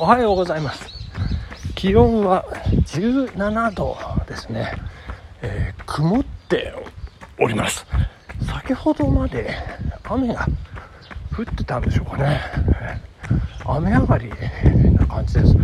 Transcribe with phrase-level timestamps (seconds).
[0.00, 0.86] おはようございます。
[1.74, 2.44] 気温は
[2.86, 3.96] 17度
[4.28, 4.72] ですね、
[5.42, 6.72] えー、曇って
[7.36, 7.84] おります。
[8.46, 9.56] 先ほどまで
[10.04, 10.46] 雨が
[11.36, 12.40] 降ってたんでしょうかね。
[13.66, 14.30] 雨上がり
[14.94, 15.56] な感じです。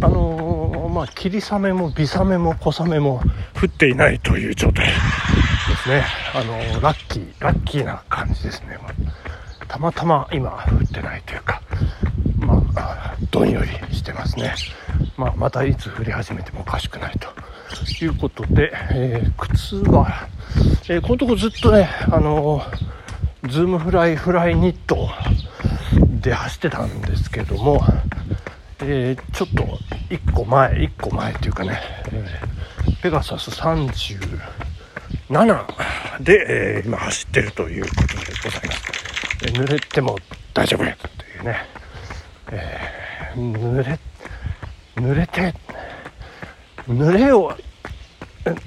[0.00, 3.20] あのー、まあ霧雨も微雨も小雨も
[3.60, 4.92] 降っていないという状態で
[5.84, 6.02] すね。
[6.34, 8.78] あのー、ラッキーラッキーな感じですね。
[9.68, 11.60] たまたま今降ってないというか
[12.38, 14.54] まあどんよりしてますね、
[15.16, 17.28] まあ、またいつ降り始めてもおかしくないと
[18.04, 20.28] いうことで、えー、靴は、
[20.88, 25.08] えー、このとこずっとねあのー、ズームフライフライニット
[26.20, 27.82] で走ってたんですけども、
[28.80, 29.62] えー、ちょっと
[30.14, 31.80] 1個前1個前というかね、
[32.12, 32.40] え
[33.02, 34.38] ペガサス37
[36.20, 38.04] で、え今走ってるということで
[38.44, 38.92] ございます。
[39.50, 40.16] 濡れても
[40.54, 40.88] 大丈夫とい
[41.40, 41.56] うね、
[42.52, 43.01] えー、
[43.36, 43.98] 濡れ
[44.96, 45.54] 濡れて
[46.88, 47.56] 濡れを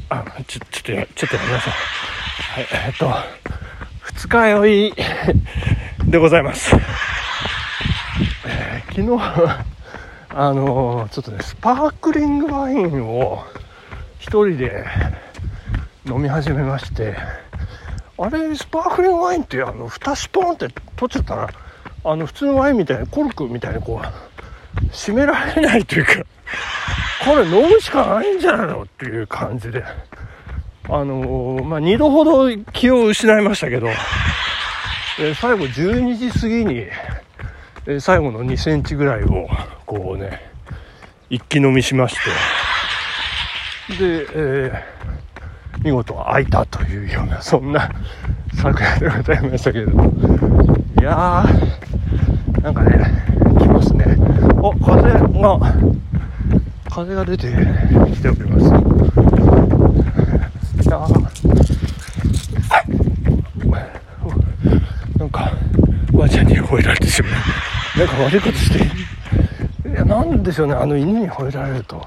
[0.10, 1.74] あちょちょっとちょっとやめましょう。
[2.56, 3.12] はいえ、っと
[4.02, 4.94] 二日酔い
[6.08, 6.76] でございます、
[8.48, 9.66] えー、昨日
[10.30, 13.44] あのちょっとねスパークリングワインを
[14.20, 14.86] 一人で
[16.06, 17.16] 飲み始めまして
[18.18, 21.50] あれスパークリングワインってあの蓋スポーンって取っちゃったら
[22.04, 24.35] あの普通のワインみたいにコルクみたいにこう
[24.92, 26.12] 閉められないというか
[27.24, 29.84] これ飲むしかないんじゃないのっていう感じで。
[30.88, 33.88] あのー、まあ、2度ほど気を失いましたけど、
[35.20, 36.86] え、最後12時過ぎに、
[37.88, 39.48] え、最後の2センチぐらいを
[39.88, 40.40] こうね
[41.32, 42.16] 一気飲みしまし
[43.90, 43.98] て。
[43.98, 44.96] で、えー
[45.84, 47.90] 見事開いたというようなそんな
[48.56, 50.06] 昨夜でございましたけれども。
[51.00, 53.24] いやーなんかね
[53.60, 54.06] 来ますね。
[54.68, 55.60] お風が
[56.90, 57.50] 風が出て
[58.16, 58.66] きております。
[60.84, 61.08] いや
[65.20, 65.52] なんか
[66.12, 68.00] おばあちゃんに吠えられてしまう。
[68.00, 68.86] なんか悪いことして。
[69.88, 72.04] いやなんでしょうねあの犬に吠えられると。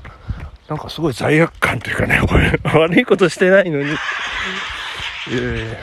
[0.69, 3.87] なんかすごい罪悪感というかね、これ、悪いことしてないのに、
[5.31, 5.79] え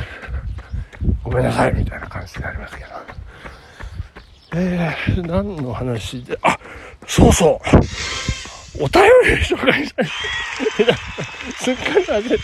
[1.02, 2.90] ー、ごめんなさい、みたいな感じになりますけど。
[4.58, 6.58] えー、何の話で、あ、
[7.08, 7.62] そうそ
[8.80, 10.06] う、お便り紹介したい。
[11.58, 12.40] すっかり忘れ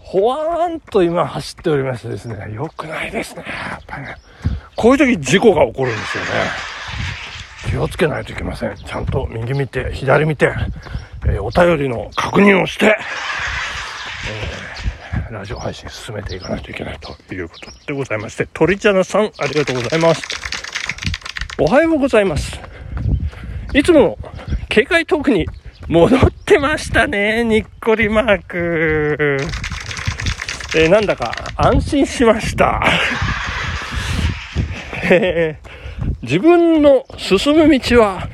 [0.00, 4.16] ほわーんと今走っておりましてですね、良くないですね、やっぱりね。
[4.74, 6.30] こういう時事故が起こるんですよね。
[7.70, 8.76] 気をつけないといけません。
[8.76, 10.54] ちゃんと右見て、左見て、
[11.26, 12.96] えー、お便りの確認をして、
[15.26, 20.22] えー、ラジオ配信進めていかないといけないということでございまして、鳥ちゃなさん、ありがとうございます。
[21.58, 22.57] おはようございます。
[23.74, 24.18] いつもの
[24.70, 25.46] 警戒トークに
[25.88, 29.38] 戻ってましたね、にっこりマーク。
[30.74, 32.82] えー、なんだか安心しました。
[35.10, 38.28] えー、自分の進む道は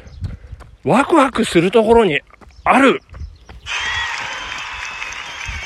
[0.84, 2.20] ワクワクするところに
[2.62, 3.00] ある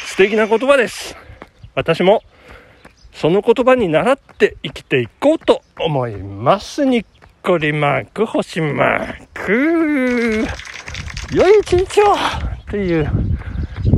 [0.06, 1.14] 素敵な言葉です。
[1.74, 2.22] 私も
[3.12, 6.86] その言葉に習って生きていこうと思います。
[6.86, 7.04] にっ
[7.42, 10.46] こりマーク、星マーク。
[11.32, 12.16] 良い一日を
[12.70, 13.10] という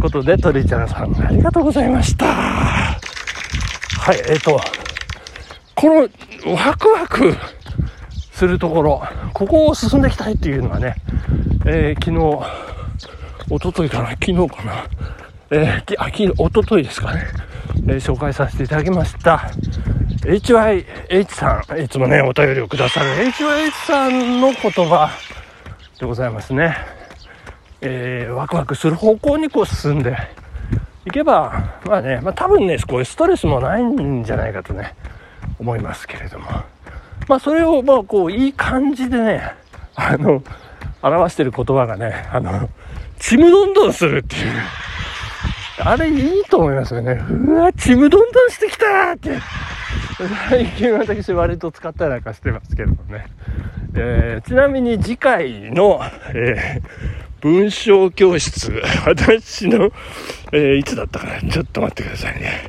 [0.00, 2.26] ことで、鳥ちゃんさんありがとうございました。
[2.26, 2.98] は
[4.14, 4.60] い、えっ、ー、と、
[5.74, 7.34] このワクワク
[8.32, 9.02] するところ、
[9.32, 10.96] ここを進んでいきたいっていうのはね、
[11.66, 12.50] えー、昨日、
[13.50, 14.86] おとといかな昨日かな
[15.50, 17.24] えー、あ、昨日、おとといですかね。
[17.88, 19.50] えー、紹介させていただきました。
[20.22, 25.10] HYH さん、いつもね、お便りをくださる HYH さんの言葉
[25.98, 26.76] でございますね。
[27.80, 30.14] えー、ワクワクする方向にこう進んで
[31.06, 34.94] いけば、まあね、まあ多分ね、こういうストレスもないんじゃないかとね、
[35.58, 36.46] 思いますけれども。
[37.26, 39.54] まあそれを、まあこう、いい感じでね、
[39.94, 40.42] あの、
[41.00, 42.68] 表してる言葉がね、あの、
[43.18, 44.52] ちむどんどんするっていう。
[45.82, 47.12] あれいいと思いますよね。
[47.12, 49.38] うわ、ちむどんどんしてきたって。
[50.48, 53.26] 最近私割と使ったりなんかしてますけどね。
[53.94, 56.00] えー、ちなみに次回の、
[56.34, 56.82] えー、
[57.40, 58.70] 文章教室、
[59.06, 59.90] 私の、
[60.52, 61.50] えー、いつだったかな？
[61.50, 62.68] ちょっと待ってくださいね。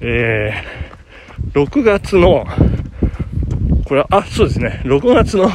[0.00, 2.44] えー、6月の、
[3.84, 5.48] これ、あ、そうですね、6月の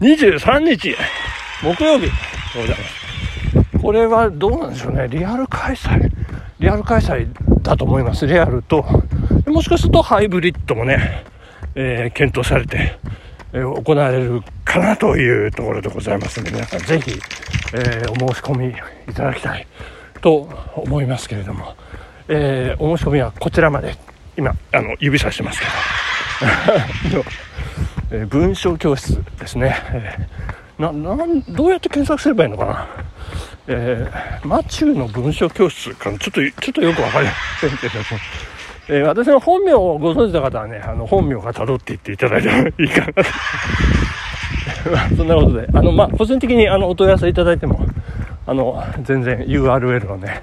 [0.00, 0.96] 23日、
[1.62, 2.10] 木曜日。
[3.80, 5.08] これはどうなんでしょうね。
[5.08, 6.10] リアル開催。
[6.58, 7.28] リアル開催
[7.62, 8.26] だと思います。
[8.26, 8.84] リアルと。
[9.46, 11.24] もしかするとハイブリッドもね、
[11.74, 12.98] えー、検討されて、
[13.52, 17.10] えー、行われるかなというところでございますので、皆さんぜひ、
[17.74, 19.66] えー、お申し込みいただきたい
[20.20, 21.74] と思いますけれども、
[22.28, 23.96] え、お申し込みはこちらまで、
[24.36, 25.66] 今、あの、指さしてますけ
[27.10, 27.24] ど、
[28.22, 29.76] え、文章教室ですね。
[29.90, 32.88] えー、な、なん、どうやって検索すればいいのかな。
[33.68, 34.10] え、
[34.44, 38.04] マチューの文章教室かちょっと、ちょっとよくわかりませんけども、
[38.88, 43.06] えー、私の本名をご存知の方はね、あの、本名が辿っていっていただいてもいいかな。
[43.06, 44.90] と。
[44.90, 47.86] まあ、そんなことで、あの、まあ、個人的にあの、お問い合わせいただいても、
[48.46, 50.42] あの、全然 URL をね、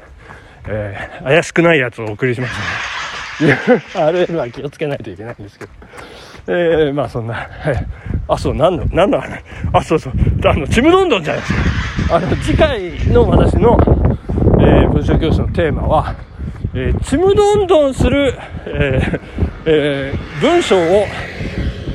[0.67, 3.55] えー、怪しくないやつをお送りしますので、
[4.27, 5.71] URL は気をつけないといけないんですけど、
[6.47, 7.87] えー、まあそんな、はい、
[8.27, 9.21] あ、そう、何の、何の、
[9.73, 10.13] あ、そうそう、
[10.45, 11.53] あの、ちむどんどんじゃないです
[12.07, 12.15] か。
[12.15, 13.77] あの、次回の私の、
[14.61, 16.15] えー、文章教室のテーマは、
[16.75, 18.37] えー、ちむどんどんする、
[18.67, 19.19] えー
[19.65, 21.07] えー、文章を、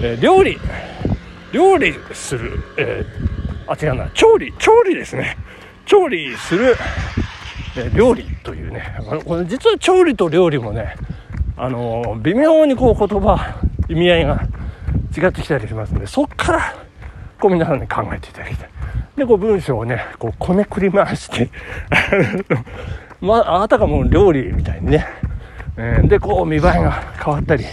[0.02, 0.58] えー、料理、
[1.52, 5.36] 料理する、えー、あ、違うな、調理、調理ですね。
[5.86, 6.74] 調理する、
[7.76, 10.96] えー、料理というね、これ実は調理と料理もね、
[11.56, 14.42] あの、微妙にこう言葉、意味合いが
[15.16, 16.74] 違ってきたりしますので、そっから、
[17.40, 18.70] こう皆さんに考えていただきたい。
[19.16, 21.48] で、こう文章をね、こうこねくり回して
[23.24, 25.06] まあ、あなたがもう料理みたいにね、
[25.78, 26.92] えー、で、こう見栄えが
[27.22, 27.64] 変わったり、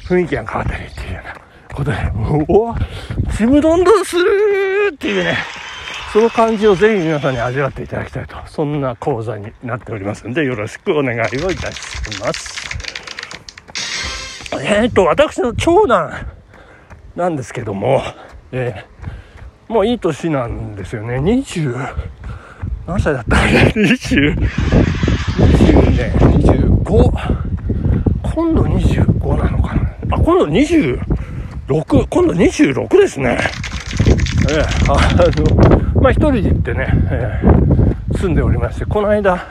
[0.00, 1.96] 雰囲気が変わったりっていうようなことで、
[2.48, 2.76] うわ、
[3.34, 5.38] ちむどんどんするっていうね、
[6.12, 11.80] その感じをぜひ皆さんに味わっていただきたいと、そんな講座になっておりますんで、よろしくお願いをいたし
[12.20, 12.68] ます。
[14.60, 16.26] えっ、と、私の長男
[17.16, 18.02] なんですけども、
[18.52, 21.16] えー、もういい年なんですよね。
[21.16, 21.76] 20、
[22.86, 24.97] 何歳だったかな ?20、
[25.38, 26.82] 20ね、25、
[28.34, 29.82] 今度25なのかな。
[30.10, 33.38] あ、今度26、今度26ですね。
[34.50, 35.14] ええ、あ
[35.94, 39.46] の、まあ、一人で行ってね、えー、住んでおりまして、この間、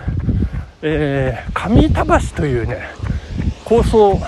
[0.81, 2.81] えー、上板橋というね、
[3.63, 4.19] 高層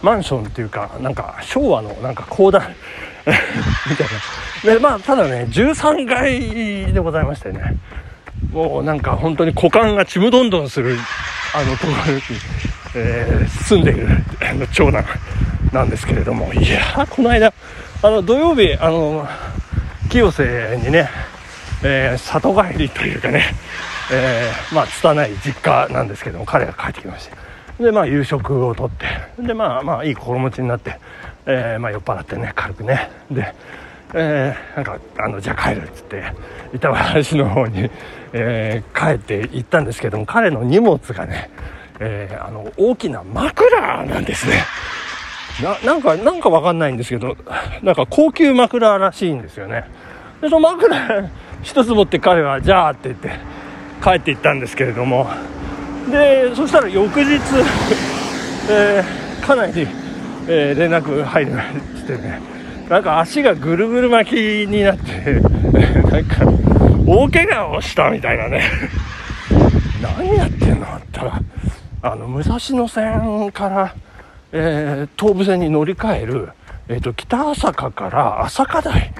[0.00, 2.62] マンションっていうか、なんか昭和のなんか高段
[3.90, 4.06] みたい
[4.64, 4.74] な。
[4.74, 7.76] で、まあ、ただね、13階でございましてね、
[8.58, 10.96] もうなんか本当に股間がちむどんどんする、
[11.54, 12.20] あの、ところに、
[12.96, 14.08] えー、住んでいる、
[14.40, 15.04] あの、長男
[15.72, 17.54] なんですけれども、いやこの間、
[18.02, 19.28] あの、土曜日、あの、
[20.10, 21.08] 清瀬にね、
[21.84, 23.44] えー、里帰りというかね、
[24.12, 27.28] えー、まあ、拙い実家なんですけども、彼が帰ってきまし
[27.78, 29.06] て、で、まあ、夕食をとって、
[29.40, 30.98] で、まあ、まあ、いい心持ちになって、
[31.46, 33.54] えー、まあ、酔っ払ってね、軽くね、で、
[34.14, 36.24] えー、なんか、あの、じゃあ帰るっつって、
[36.74, 36.88] 板
[37.30, 37.90] 橋の方に、
[38.32, 41.50] えー、帰って行ったんですけども、彼の荷物がね、
[42.00, 44.64] えー、あの、大きな枕なんですね。
[45.62, 47.36] な、なんか、なんかわかんないんですけど、
[47.82, 49.84] なんか高級枕らしいんですよね。
[50.40, 51.30] で、その枕
[51.62, 53.30] 一つ持って彼は、じゃあって言って
[54.02, 55.28] 帰って行ったんですけれども、
[56.10, 57.40] で、そしたら翌日、
[58.70, 59.86] えー、かなり、
[60.46, 62.40] え、連絡入りましてね、
[62.88, 64.34] なんか足がぐるぐる巻き
[64.66, 65.40] になって、
[66.10, 66.46] なんか、
[67.06, 68.62] 大怪我をしたみたいなね。
[70.00, 71.42] 何やってんのって言ったら、
[72.02, 73.94] あの、武蔵野線から、
[74.52, 76.48] えー、東武線に乗り換える、
[76.88, 79.12] えっ、ー、と、北朝霞から朝霞台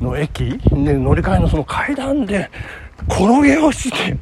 [0.00, 2.50] の駅で乗り換えのその階段で
[3.08, 4.16] 転げ落ちて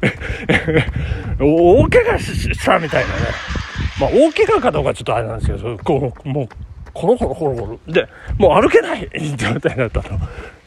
[1.39, 3.15] 大怪我したみたいなね。
[3.99, 6.49] まあ、大怪我かどうかちょっとあれなんですけど、こう、もう、
[6.95, 7.79] コロコロコロコロ。
[7.93, 8.07] で、
[8.39, 10.09] もう歩けない状態だったと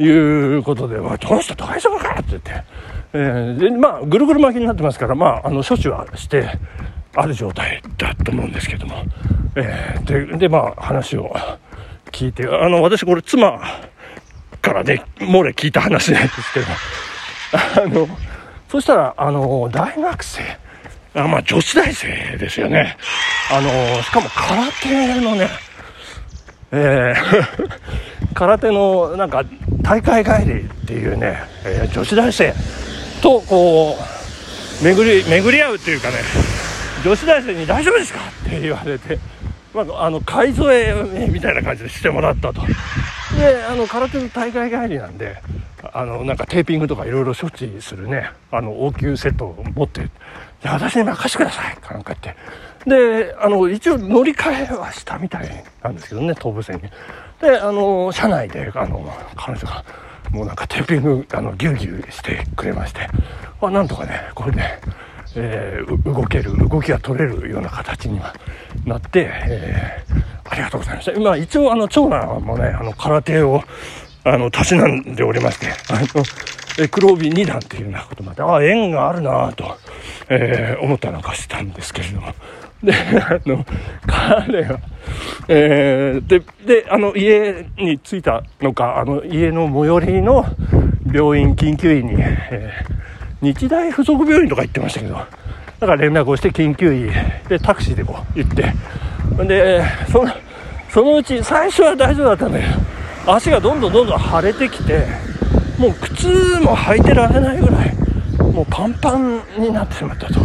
[0.02, 0.08] い
[0.56, 1.66] うことで、どうした？
[1.66, 2.11] 大丈夫か？
[2.12, 2.64] って言って、
[3.14, 6.49] えー、で、まあ、ぐるぐる巻きになってますから、まあ、あの、処置はして、
[7.16, 9.02] ある状態だと思うんですけども、
[9.56, 11.35] えー、で、で、まあ、話を
[12.12, 13.58] 聞いて、あの、私これ妻
[14.61, 16.66] からね、漏れ聞いた話なんですけど、
[17.82, 18.08] あの、
[18.68, 20.42] そしたら、あの、大学生、
[21.14, 22.97] あまあ、女子大生ですよね。
[23.50, 25.49] あの、しかも空手のね、
[26.71, 29.45] えー、空手のなんか
[29.83, 32.55] 大会帰りっていうね、えー、女子大生
[33.23, 33.97] とこ
[34.81, 36.17] う巡り巡り合うっていうかね
[37.05, 39.19] 女子大生に「大丈夫ですか?」って言われて、
[39.75, 42.61] まあ、あの買い添えみたいな感じでしてもらったと
[43.37, 45.37] であの空手の大会帰りなんで
[45.93, 50.09] あのなんかテーピングとかいろいろ処置するねあの応急セットを持って
[50.65, 52.41] 「私に任せてください」かなんか言って
[52.88, 56.83] で、あの、一応乗り換えはしたみたいなんですけどね、東武線に。
[57.40, 59.85] で、あの、車内で、あの、彼女が、
[60.30, 63.09] もうなんかテーピング、あの、ギュウギュウしてくれまして、
[63.61, 64.62] あ、なんとかね、これで、
[65.37, 68.35] えー、動ける、動きが取れるような形には
[68.85, 71.12] なって、えー、ありがとうございました。
[71.12, 73.62] 今、一応、あの、長男もね、あの、空手を
[74.25, 76.07] あの、たしなんでおりまして、あの、
[76.78, 79.78] え黒帯2段っていうようなことまで、ああ、縁があるなぁと、
[80.28, 82.35] えー、思ったのかしたんですけれども。
[82.82, 83.64] で、あの、
[84.06, 84.78] 彼は、
[85.49, 90.44] えー、で、で、あの、家に着いたのか、あの、家の最寄りの
[91.12, 97.11] 病院、緊急医に、えー、日大附属病院とか行ってましたけど、だから連絡をして緊急医
[97.49, 98.73] でタクシーでこう行って、
[99.47, 100.32] で、その、
[100.90, 102.66] そのうち最初は大丈夫だったんだけ
[103.26, 105.06] ど、足がどんどんどんどん腫れてきて、
[105.78, 106.26] もう靴
[106.61, 107.94] も履いてられないぐらい、
[108.52, 110.40] もうパンパンになってしまったと。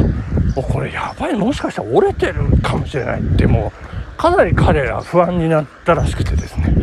[0.62, 3.72] これやばい、もしかしたら折れてるかもしれないって、も
[4.15, 6.74] う、かなり彼ら不安になったらしくてですね。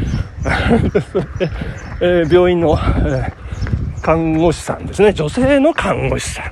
[2.01, 6.45] えー、病院の、えー、看護師さんですね、女性の看護師さん。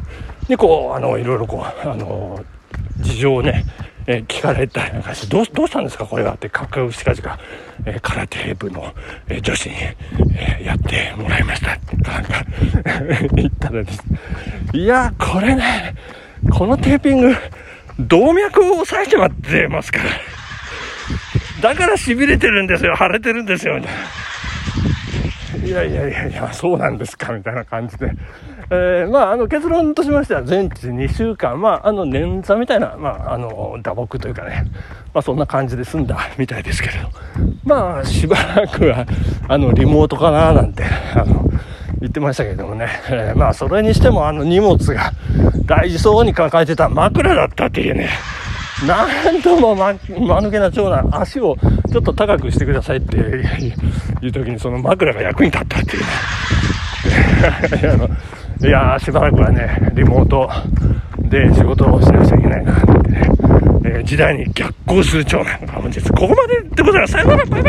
[0.48, 2.40] にこう、あの、いろいろこう、あの、
[3.00, 3.64] 事情をね、
[4.06, 7.38] えー、聞かれたりなんかして、どうどうしたんですかこれはって、かっこよく近々、
[7.84, 8.94] えー、空手部の、
[9.28, 12.44] えー、女子に、えやってもらいましたって、なんか
[13.36, 14.02] 言ったらです、
[14.72, 15.94] いや、これね、
[16.50, 17.34] このテーピング、
[17.98, 20.04] 動脈を押さえちまってますから。
[21.60, 23.98] だから痺れてるんですよ、腫れてるんですよ、みたいな。
[25.66, 28.12] いやいやいやいや、そうなんですか、みたいな感じで。
[28.70, 34.64] えー、まあ、あの、結論としましては、全治2週間、まあ、あの、捻挫みたいな、まあ、あの、打撲というかね、
[35.12, 37.10] まあ、そんな感じで済んだみたいですけれど、
[37.64, 39.06] まあ、しばらくは、
[39.48, 41.44] あの、リモートかな、なんて、あの、
[42.00, 45.12] 言ってましたけどもね、えー、まあ、それにしても、あの、荷物が
[45.66, 48.10] 大事そうに抱えてた枕だったっていうね、
[48.86, 51.56] なんともま、間抜けな長男、足を
[51.90, 56.08] ちょっと高くしてくださいっていう時にその枕が役に立ったっていうね。
[58.60, 60.48] いやー、しばらくはね、リモート
[61.28, 63.22] で仕事をしなくちゃいけないなってね、
[63.84, 67.12] えー、時代に逆行する長男が本日ここまででございます。
[67.12, 67.62] さよなら、バイバイ